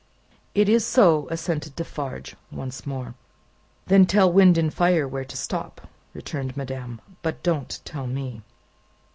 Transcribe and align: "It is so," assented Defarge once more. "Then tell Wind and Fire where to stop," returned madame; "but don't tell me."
"It 0.55 0.67
is 0.67 0.83
so," 0.83 1.27
assented 1.29 1.75
Defarge 1.75 2.35
once 2.49 2.87
more. 2.87 3.13
"Then 3.85 4.07
tell 4.07 4.31
Wind 4.33 4.57
and 4.57 4.73
Fire 4.73 5.07
where 5.07 5.25
to 5.25 5.37
stop," 5.37 5.87
returned 6.15 6.57
madame; 6.57 6.99
"but 7.21 7.43
don't 7.43 7.79
tell 7.85 8.07
me." 8.07 8.41